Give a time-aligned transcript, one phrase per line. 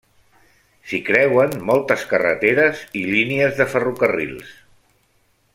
[0.91, 4.61] S'hi creuen moltes carreteres i línies de ferrocarrils.